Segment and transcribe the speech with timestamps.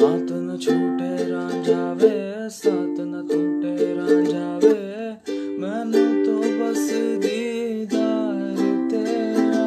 [0.00, 4.74] हाथ न छूटे रांझा वे साथ न टूटे रांझा वे
[5.58, 8.56] मैंने तो बस दीदार
[8.90, 9.66] तेरा।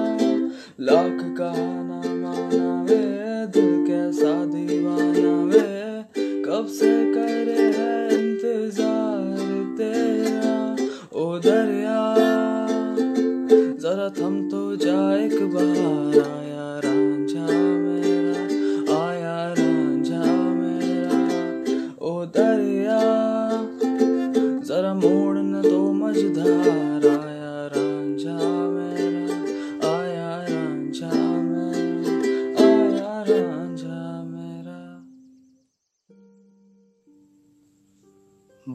[0.80, 3.02] लाख कहाना माना वे
[3.48, 5.68] दिल कैसा दीवाना वे।
[6.46, 7.09] कब से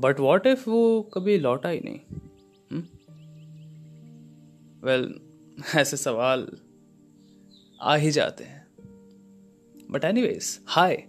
[0.05, 2.01] बट वॉट इफ़ वो कभी लौटा ही नहीं?
[4.84, 5.20] वेल
[5.56, 6.48] well, ऐसे सवाल
[7.83, 8.67] आ ही जाते हैं।
[9.91, 11.09] बट एनी वेज हाय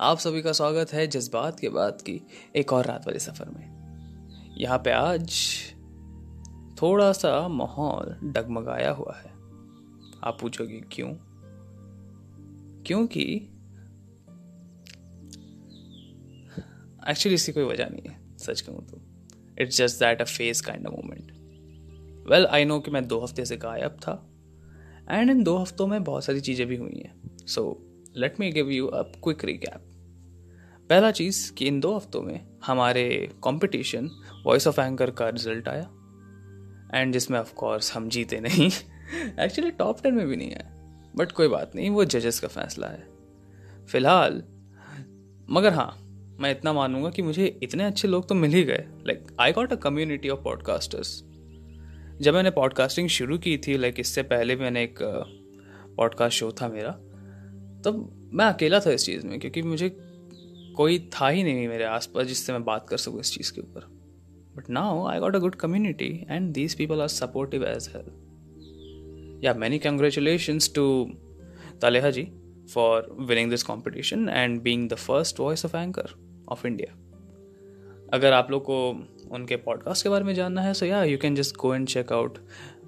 [0.00, 2.20] आप सभी का स्वागत है जज्बात के बाद की
[2.56, 3.78] एक और रात वाले सफ़र में।
[4.58, 5.32] यहाँ पे आज
[6.82, 9.30] थोड़ा सा माहौल डगमगाया हुआ है।
[10.24, 11.14] आप पूछोगे क्यों?
[12.82, 13.54] क्योंकि
[17.08, 19.00] एक्चुअली इसकी कोई वजह नहीं है। सच कहूँ तो।
[19.60, 21.32] It's just that a face kind moment
[22.30, 24.12] well I know कि मैं दो हफ़्ते से गायब था
[25.10, 27.62] एंड इन दो हफ्तों में बहुत सारी चीज़ें भी हुई हैं। So
[28.16, 29.84] let me give you a quick recap
[30.90, 33.08] पहला चीज़ कि इन दो हफ्तों में हमारे
[33.44, 34.10] कंपटीशन
[34.46, 35.90] वॉइस ऑफ़ एंकर का रिज़ल्ट आया
[36.94, 38.70] एंड जिसमें ऑफ़ कोर्स हम जीते नहीं।
[39.40, 40.66] एक्चुअली टॉप टेन में भी नहीं है
[41.16, 43.06] बट कोई बात नहीं, वो जजेस का फैसला है।
[43.86, 44.42] फ़िलहाल,
[45.50, 45.90] मगर हाँ
[46.40, 49.72] मैं इतना मानूँगा कि मुझे इतने अच्छे लोग तो मिल ही गए। Like I got
[49.72, 51.22] a community of podcasters
[52.20, 54.98] जब मैंने पॉडकास्टिंग शुरू की थी लाइक इससे पहले मैंने एक
[55.96, 56.90] पॉडकास्ट शो था मेरा,
[57.84, 59.88] तब मैं अकेला था इस चीज़ में, क्योंकि मुझे
[60.76, 63.86] कोई था ही नहीं मेरे आसपास जिससे मैं बात कर सकूँ इस चीज़ के ऊपर।
[64.56, 69.54] But now I got a good community and these people are supportive as hell yeah
[69.54, 70.86] many congratulations to
[71.82, 72.28] Taleha ji
[72.74, 76.14] for winning this competition and being the first voice of anchor
[76.48, 76.94] of India
[78.12, 78.90] अगर आप लोग को
[79.30, 82.12] उनके podcast के बारे में जानना है so yeah you can just go and check
[82.12, 82.38] out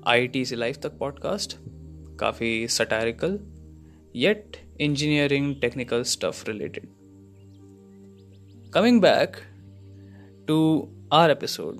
[0.06, 1.56] I T से लाइफ तक पॉडकास्ट
[2.20, 3.38] काफ़ी satirical
[4.16, 6.88] yet engineering technical stuff related
[8.70, 9.36] coming back
[10.48, 11.78] to our episode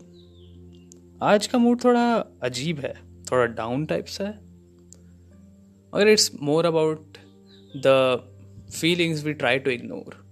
[1.22, 2.94] आज का मूड थोड़ा अजीब है,
[3.32, 4.38] थोड़ा डाउन टाइप सा है.
[5.94, 7.16] मगर it's more about
[7.76, 8.16] the
[8.80, 10.29] feelings we try to ignore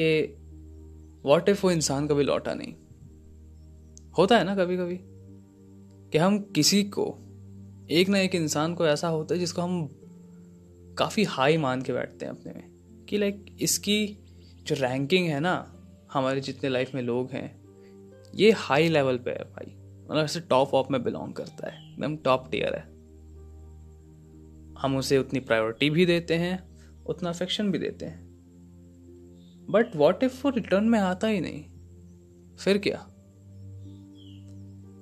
[0.00, 0.34] कि
[1.28, 2.74] वॉट इफ़ वो इंसान कभी लौटा नहीं?
[4.18, 4.98] होता है ना कभी कभी
[6.10, 7.18] कि हम किसी को,
[7.90, 9.86] एक ना एक इंसान को ऐसा होता है जिसको हम
[10.98, 12.78] काफ़ी हाई मान के बैठते हैं अपने में।
[13.08, 14.18] कि लाइक इसकी
[14.62, 15.74] जो रैंकिंग है ना,
[16.12, 17.62] हमारे जितने लाइफ में लोग हैं,
[18.34, 22.16] ये हाई लेवल पे है भाई। मतलब ऐसे टॉप ऑफ़ में बिलोंग करता है। एकदम
[22.16, 22.82] टॉप टीयर है।
[24.78, 28.27] हम उसे उतनी प्रायोरिटी भी देते हैं, उतना अफेक्शन भी देते हैं।
[29.70, 31.64] बट वॉट इफ़ वो रिटर्न में आता ही नहीं?
[32.56, 33.06] फिर क्या?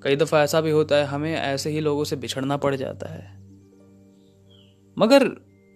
[0.03, 3.37] कई दफ़ा ऐसा भी होता है, हमें ऐसे ही लोगों से बिछड़ना पड़ जाता है।
[4.99, 5.29] मगर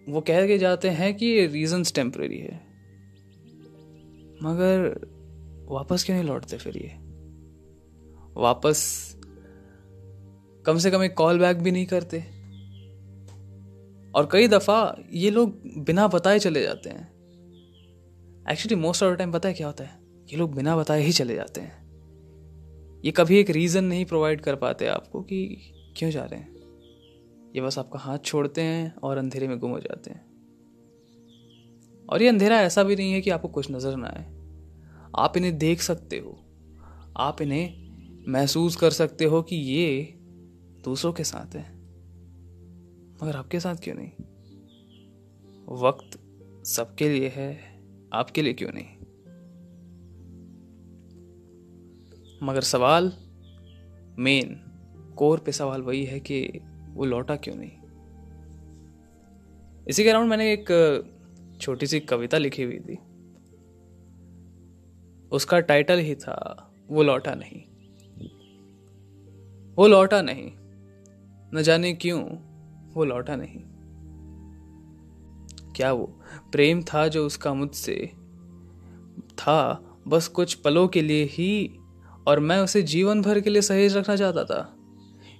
[0.09, 2.71] वो कह के जाते हैं कि ये रीजंस टेम्परेरी है।
[4.43, 5.01] मगर
[5.69, 7.11] वापस क्यों नहीं लौटते फिर ये?
[8.35, 9.15] वापस
[10.67, 12.19] कम से कम एक कॉल बैक भी नहीं करते।
[14.15, 17.20] और कई दफ़ा ये लोग बिना बताए चले जाते हैं।
[18.51, 20.01] Actually most of the time पता है क्या होता है?
[20.31, 21.81] ये लोग बिना बताए ही चले जाते हैं।
[23.05, 25.57] ये कभी एक रीज़न नहीं प्रोवाइड कर पाते आपको कि
[25.97, 26.55] क्यों जा रहे हैं।
[27.57, 30.31] ये बस आपका हाथ छोड़ते हैं और अंधेरे में गुम हो जाते हैं।
[32.09, 34.41] और ये अंधेरा ऐसा भी नहीं है कि आपको कुछ नज़र ना आए।
[35.17, 36.45] आप इन्हें देख सकते हो।
[37.17, 37.91] आप इन्हें
[38.29, 40.15] महसूस कर सकते हो कि ये
[40.85, 41.75] दूसरों के साथ है।
[43.23, 44.11] मगर आपके साथ क्यों नहीं?
[45.83, 46.21] वक्त
[46.67, 47.70] सबके लिए है।
[48.13, 48.87] आपके लिए क्यों नहीं?
[52.43, 53.13] मगर सवाल
[54.19, 54.55] मेन
[55.17, 56.61] कोर पे सवाल वही है कि
[56.91, 57.71] वो लौटा क्यों नहीं?
[59.89, 60.67] इसी के अराउंड मैंने एक,
[61.61, 62.99] छोटी सी कविता लिखी हुई थी।
[65.33, 67.63] उसका टाइटल ही था, वो लौटा नहीं।
[69.75, 70.53] वो लौटा नहीं।
[71.55, 72.25] न जाने क्यों,
[72.93, 73.70] वो लौटा नहीं।
[75.81, 76.21] क्या वो
[76.53, 78.13] प्रेम था जो उसका मुझसे
[79.31, 79.87] था?
[80.09, 81.79] बस कुछ पलों के लिए ही
[82.27, 84.77] और मैं उसे जीवन भर के लिए सहेज रखना चाहता था।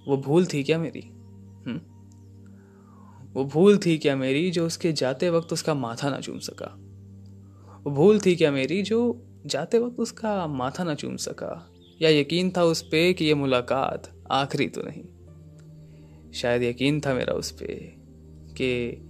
[0.09, 1.01] वो भूल थी क्या मेरी?
[1.01, 1.65] हुँ?
[1.67, 1.81] हम्म?
[3.33, 6.77] वो भूल थी क्या मेरी जो उसके जाते वक्त उसका माथा ना चूम सका?
[7.83, 11.71] वो भूल थी क्या मेरी जो जाते वक्त उसका माथा ना चूम सका?
[12.03, 15.05] या यकीन था उस पे कि ये मुलाकात आखिरी तो नहीं?
[16.33, 18.01] शायद यकीन था मेरा उस पर
[18.53, 19.07] कि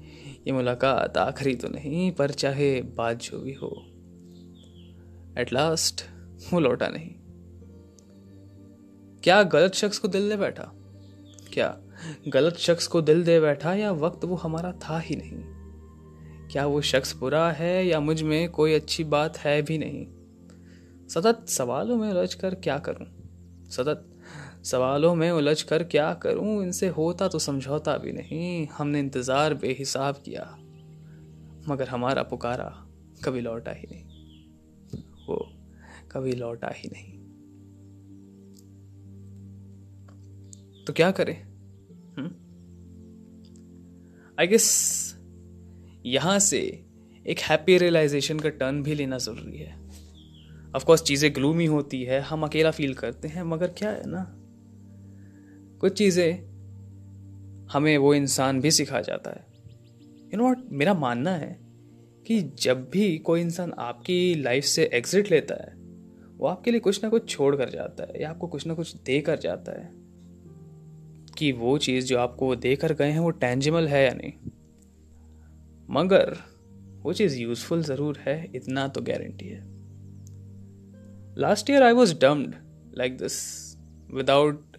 [0.46, 3.86] ये मुलाकात आखिरी तो नहीं, पर चाहे बात जो भी हो।
[5.38, 6.02] एट लास्ट
[6.52, 7.14] वो लौटा नहीं।
[9.24, 10.72] क्या गलत शख्स को दिल दे बैठा?
[11.52, 11.80] क्या
[12.28, 15.60] गलत शख्स को दिल दे बैठा या वक्त वो हमारा था ही नहीं?
[16.48, 20.06] क्या वो शख्स बुरा है या मुझमें कोई अच्छी बात है भी नहीं?
[21.08, 23.06] सतत सवालों में उलझ कर क्या करूँ?
[23.70, 24.09] सतत
[24.64, 26.62] सवालों में उलझ कर क्या करूँ?
[26.62, 30.44] इनसे होता तो समझौता भी नहीं। हमने इंतज़ार बेहिसाब किया,
[31.68, 32.68] मगर हमारा पुकारा
[33.24, 34.04] कभी लौटा ही नहीं।
[35.28, 35.36] वो
[36.12, 37.18] कभी लौटा ही नहीं।
[40.84, 41.36] तो क्या करें?
[44.38, 44.66] आई गेस
[46.06, 46.58] यहाँ से
[47.26, 49.78] एक हैप्पी रियलाइजेशन का टर्न भी लेना ज़रूरी है।
[50.76, 54.22] ऑफकोर्स चीज़ें ग्लूमी होती है, हम अकेला फील करते हैं, मगर क्या है ना?
[55.80, 56.50] कुछ चीज़ें
[57.72, 59.46] हमें वो इंसान भी सिखा जाता है।
[60.34, 61.58] यू नो वॉट मेरा मानना है
[62.26, 65.76] कि जब भी कोई इंसान आपकी लाइफ से एग्जिट लेता है,
[66.36, 68.96] वो आपके लिए कुछ ना कुछ छोड़ कर जाता है या आपको कुछ ना कुछ
[68.96, 70.00] दे कर जाता है।
[71.38, 74.32] कि वो चीज़ जो आपको वो दे कर गए हैं, वो टेंजिबल है या नहीं।
[75.90, 76.36] मगर
[77.02, 79.60] वो चीज़ यूजफुल ज़रूर है, इतना तो गारंटी है।
[81.38, 82.54] Last year I was dumped
[82.94, 83.70] like this
[84.14, 84.69] without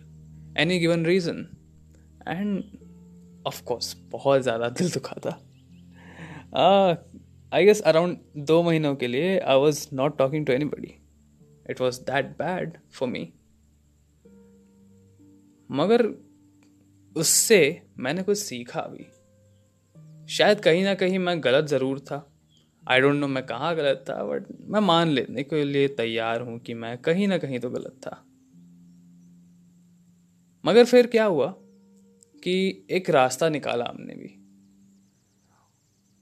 [0.60, 1.46] any given reason
[2.28, 2.64] and
[3.48, 5.32] of course बहुत ज़्यादा दिल दुखा था।
[7.52, 8.18] आई गेस अराउंड
[8.48, 10.94] दो महीनों के लिए I was not talking to anybody
[11.70, 13.32] it was that bad for me
[15.70, 16.06] मगर,
[17.16, 19.06] उससे मैंने कुछ सीखा भी।
[20.30, 22.28] शायद कहीं ना कहीं मैं गलत ज़रूर था।
[22.84, 26.60] आई डोंट नो मैं कहाँ गलत था बट मैं मान लेने के लिए तैयार हूँ
[26.60, 28.24] कि मैं कहीं ना कहीं तो गलत था।
[30.66, 31.48] मगर फिर क्या हुआ
[32.44, 34.38] कि एक रास्ता निकाला हमने भी।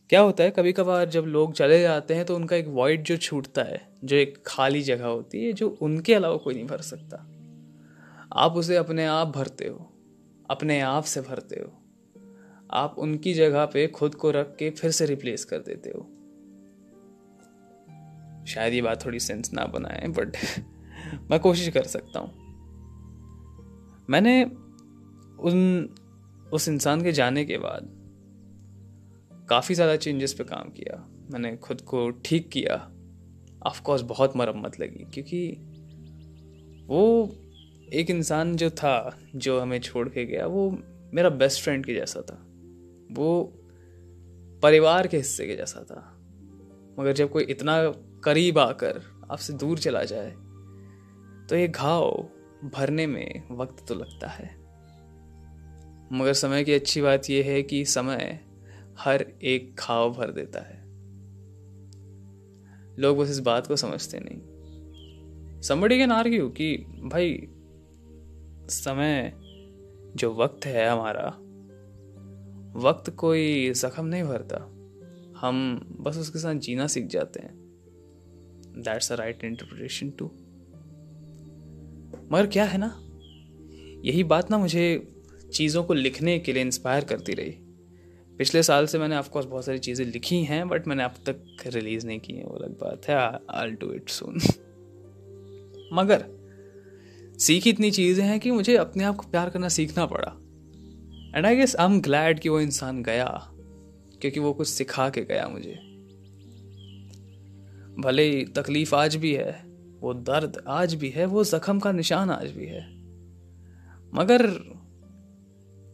[0.09, 3.17] क्या होता है कभी कभार जब लोग चले जाते हैं तो उनका एक वॉइड जो
[3.17, 7.17] छूटता है, जो एक खाली जगह होती है, जो उनके अलावा कोई नहीं भर सकता।
[8.33, 9.93] आप उसे अपने आप भरते हो,
[10.49, 11.83] अपने आप से भरते हो।
[12.71, 16.07] आप उनकी जगह पे खुद को रख के फिर से रिप्लेस कर देते हो।
[18.45, 20.37] शायद ये बात थोड़ी सेंस ना बनाए बट
[21.31, 22.38] मैं कोशिश कर सकता हूँ।
[24.09, 25.89] मैंने उन,
[26.53, 27.89] उस इंसान के जाने के बाद
[29.49, 30.95] काफ़ी ज़्यादा चेंजेस पे काम किया।
[31.31, 32.75] मैंने खुद को ठीक किया।
[33.67, 35.47] ऑफकोर्स बहुत मरम्मत लगी, क्योंकि
[36.87, 37.35] वो
[37.93, 40.69] एक इंसान जो था, जो हमें छोड़ के गया, वो
[41.13, 42.37] मेरा बेस्ट फ्रेंड के जैसा था।
[43.11, 43.53] वो
[44.63, 46.01] परिवार के हिस्से के जैसा था।
[46.99, 47.75] मगर जब कोई इतना
[48.23, 49.01] करीब आकर
[49.31, 50.31] आपसे दूर चला जाए
[51.49, 52.29] तो ये घाव
[52.63, 54.59] भरने में वक्त तो लगता है।
[56.11, 58.39] मगर समय की अच्छी बात यह है कि समय
[58.99, 60.79] हर एक खाव भर देता है।
[62.99, 64.41] लोग बस इस बात को समझते नहीं।
[65.61, 67.47] समबड़ी कैन आर्ग्यू कि भाई,
[68.69, 69.33] समय
[70.15, 71.27] जो वक्त है हमारा,
[72.79, 74.75] वक्त कोई जख्म नहीं भरता।
[75.37, 77.51] हम बस उसके साथ जीना सीख जाते हैं।
[78.77, 80.31] That's a right interpretation too
[82.31, 82.93] मगर क्या है ना?
[84.05, 84.85] यही बात ना मुझे
[85.53, 87.51] चीज़ों को लिखने के लिए इंस्पायर करती रही।
[88.39, 92.05] पिछले साल से मैंने ऑफकोर्स बहुत सारी चीज़ें लिखी हैं बट मैंने अब तक रिलीज़
[92.07, 93.15] नहीं की है, वो अलग बात है
[93.51, 94.39] आई डू इट सुन
[95.93, 96.25] मगर,
[97.39, 100.31] सीखी इतनी चीज़ें हैं कि मुझे अपने आप को प्यार करना सीखना पड़ा।
[101.35, 103.25] And I guess I am glad कि वो इंसान गया,
[104.21, 105.73] क्योंकि वो कुछ सिखा के गया मुझे।
[107.99, 109.68] भले तकलीफ़ आज भी है
[109.99, 112.99] वो दर्द आज भी है, वो जख्म का निशान आज भी है।
[114.13, 114.49] मगर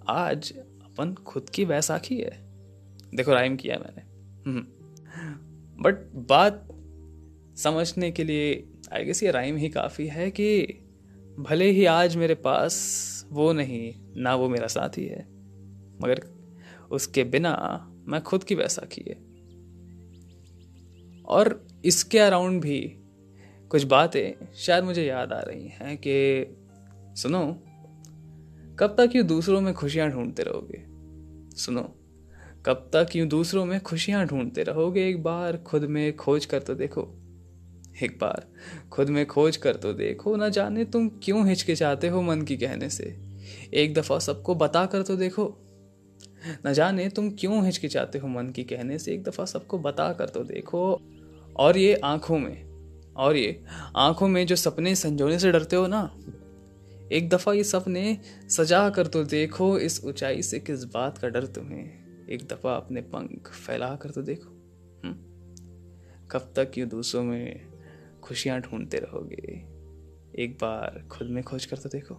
[0.10, 2.46] आज अपन खुद की बैसाखी है।
[3.16, 4.02] देखो राइम किया मैंने।
[5.82, 6.68] But hmm. बात
[7.58, 10.62] समझने के लिए आई गेस ये राइम ही काफ़ी है कि
[11.40, 15.22] भले ही आज मेरे पास वो नहीं, ना वो मेरा साथी है,
[16.04, 16.36] मगर
[16.92, 19.16] उसके बिना मैं खुद की बैसाखी है।
[21.24, 23.00] और इसके अराउंड भी
[23.75, 26.46] कुछ बातें शायद मुझे याद आ रही हैं कि,
[27.15, 27.53] सुनो,
[28.79, 30.86] कब तक यूँ दूसरों में खुशियाँ ढूंढते रहोगे?
[31.58, 31.96] सुनो,
[32.65, 35.10] कब तक यूँ दूसरों में खुशियाँ ढूंढते रहोगे?
[35.10, 37.15] एक बार खुद में खोज कर तो देखो।
[38.03, 38.48] एक बार
[38.91, 42.89] खुद में खोज कर तो देखो। ना जाने तुम क्यों हिचकिचाते हो मन की कहने
[42.89, 43.17] से?
[43.74, 45.58] एक दफ़ा सबको बता कर तो देखो।
[46.65, 49.13] न जाने तुम क्यों हिचकिचाते हो मन की कहने से?
[49.13, 51.01] एक दफ़ा सबको बता कर तो देखो।
[51.55, 52.65] और ये आँखों में
[53.18, 53.64] और ये,
[53.96, 56.18] आँखों में जो सपने संजोने से डरते हो ना,
[57.12, 61.46] एक दफ़ा ये सपने सजा कर तो देखो इस ऊंचाई से किस बात का डर
[61.46, 64.50] तुम्हें एक दफ़ा अपने पंख फैला कर तो देखो?
[65.06, 65.16] हम्म?
[66.32, 67.72] कब तक ये दूसरों में
[68.22, 69.76] खुशियाँ ढूंढते रहोगे
[70.44, 72.16] एक बार खुद में खोज कर तो देखो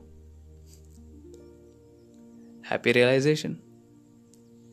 [2.70, 3.56] हैप्पी रियलाइजेशन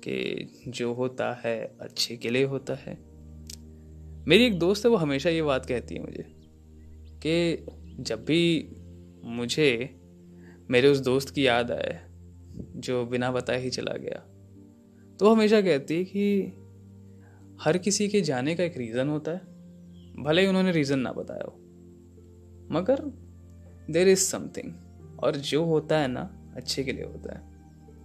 [0.04, 3.13] कि जो होता है, अच्छे के लिए होता है
[4.28, 6.26] मेरी एक दोस्त है, वो हमेशा ये बात कहती है मुझे
[7.26, 8.42] कि जब भी
[9.26, 10.00] मुझे,
[10.72, 12.00] मेरे उस दोस्त की याद आए,
[12.56, 14.20] जो बिना बताए ही चला गया
[15.20, 16.26] तो हमेशा कहती है कि
[17.62, 19.42] हर किसी के जाने का एक रीज़न होता है,
[20.24, 21.58] भले ही उन्होंने रीज़न ना बताया हो,
[22.72, 23.02] मगर
[23.90, 27.42] देर इज़ समथिंग और जो होता है ना, अच्छे के लिए होता है,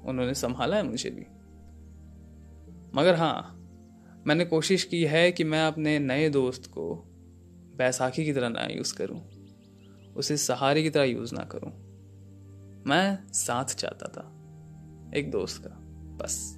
[0.04, 1.26] उन्होंने संभाला है मुझे भी।
[2.94, 3.54] मगर हाँ
[4.28, 7.04] मैंने कोशिश की है कि मैं अपने नए दोस्त को
[7.76, 9.20] बैसाखी की तरह ना यूज़ करूँ,
[10.16, 11.70] उसे सहारे की तरह यूज़ ना करूँ।
[12.86, 14.24] मैं साथ चाहता था,
[15.18, 15.70] एक दोस्त का,
[16.16, 16.54] बस।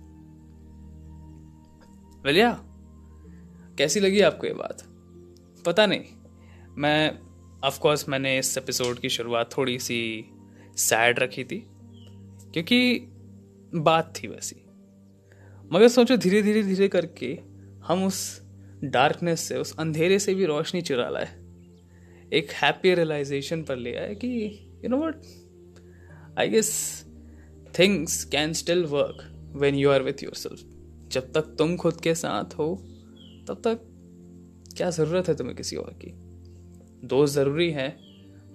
[2.26, 2.52] वलिया,
[3.78, 4.82] कैसी लगी आपको ये बात?
[5.66, 6.04] पता नहीं।
[6.78, 7.18] मैं
[7.64, 10.00] ऑफ़ कोर्स मैंने इस एपिसोड की शुरुआत थोड़ी सी
[10.76, 11.66] सैड रखी थी,
[12.52, 12.98] क्योंकि
[13.74, 14.56] बात थी वैसी।
[15.72, 17.50] मगर सोचो धीरे धीरे धीरे करके
[17.90, 18.40] हम उस
[18.85, 21.28] डार्कनेस से, उस अंधेरे से भी रोशनी चुरा लाए।
[22.32, 24.28] एक हैप्पी रियलाइजेशन पर ले आए कि
[24.85, 25.23] you know what
[26.38, 27.04] I guess
[27.78, 30.61] things can still work when you are with yourself
[31.12, 32.75] जब तक तुम खुद के साथ हो,
[33.49, 33.80] तब तक
[34.76, 36.12] क्या ज़रूरत है तुम्हें किसी और की?
[37.06, 37.88] दोस्त ज़रूरी है,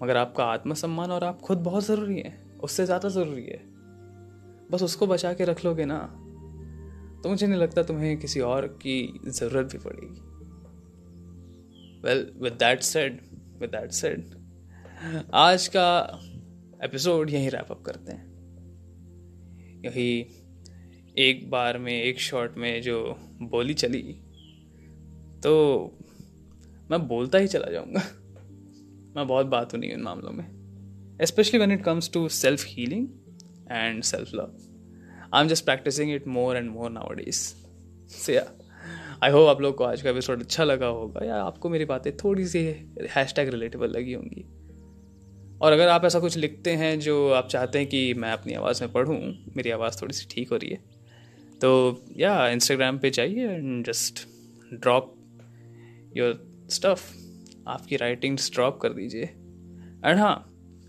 [0.03, 3.59] मगर आपका आत्मसम्मान और आप खुद बहुत ज़रूरी हैं। उससे ज़्यादा ज़रूरी है।
[4.71, 5.97] बस उसको बचा के रख लोगे ना
[7.25, 10.19] तो मुझे नहीं लगता तुम्हें किसी और की ज़रूरत भी पड़ेगी।
[12.01, 13.19] Well with that said
[13.61, 14.25] with that said
[15.33, 15.85] आज का
[16.83, 18.25] एपिसोड यहीं रैप अप करते हैं।
[19.85, 20.09] यही
[21.17, 22.99] एक बार में, एक शॉट में जो
[23.41, 24.03] बोली चली
[25.43, 25.55] तो
[26.91, 28.03] मैं बोलता ही चला जाऊँगा।
[29.15, 33.07] मैं बहुत बात हूँ इन मामलों में specially when it comes to self healing
[33.71, 34.57] and self love
[35.35, 37.39] I am just practicing it more and more nowadays
[38.09, 38.37] से
[39.23, 42.17] आई होप आप लोग को आज का एपिसोड अच्छा लगा होगा या आपको मेरी बातें
[42.17, 42.59] थोड़ी सी
[43.15, 44.45] हैश टैग रिलेटेबल लगी होंगी।
[45.61, 48.83] और अगर आप ऐसा कुछ लिखते हैं जो आप चाहते हैं कि मैं अपनी आवाज़
[48.83, 49.17] में पढ़ूँ,
[49.57, 50.83] मेरी आवाज़ थोड़ी सी ठीक हो रही है
[51.61, 54.27] तो या इंस्टाग्राम पे जाइए and just
[54.73, 55.15] drop
[56.17, 57.13] your stuff
[57.67, 59.23] आपकी राइटिंग्स ड्रॉप कर दीजिए।
[60.05, 60.35] एंड हाँ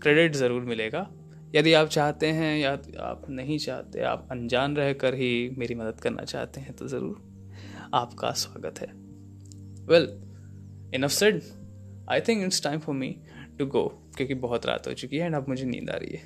[0.01, 1.09] क्रेडिट ज़रूर मिलेगा।
[1.55, 5.99] यदि आप चाहते हैं या आप नहीं चाहते, आप अनजान रह कर ही मेरी मदद
[6.01, 8.87] करना चाहते हैं तो ज़रूर आपका स्वागत है।
[9.87, 10.07] Well
[10.95, 11.41] enough said
[12.11, 13.15] I think it's time for me
[13.59, 13.87] to go
[14.17, 16.23] क्योंकि बहुत रात हो चुकी है एंड अब मुझे नींद आ रही है।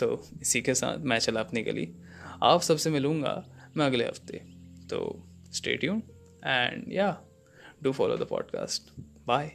[0.00, 1.88] तो इसी के साथ मैं चला अपनी गली।
[2.42, 3.34] आप सबसे मिलूँगा
[3.76, 4.38] मैं अगले हफ़्ते।
[4.90, 6.00] तो स्टेट यू
[6.44, 7.16] एंड या
[7.82, 8.92] do follow the podcast
[9.26, 9.52] bye